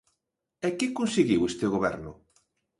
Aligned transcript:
¿E 0.67 0.69
que 0.77 0.95
conseguiu 0.99 1.41
este 1.51 1.65
goberno? 1.73 2.11